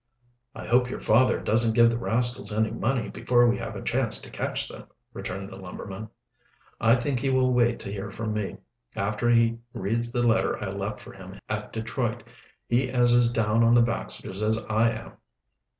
[0.55, 4.19] "I hope your father doesn't give the rascals any money before we have a chance
[4.21, 6.09] to catch them," returned the lumberman.
[6.79, 8.57] "I think he will wait to hear from me,
[8.95, 12.23] after he reads the letter I left for him at Detroit.
[12.67, 15.11] He is as down on the Baxters as I am."